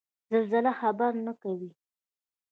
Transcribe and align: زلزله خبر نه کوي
زلزله 0.31 0.71
خبر 0.79 1.11
نه 1.25 1.33
کوي 1.41 1.71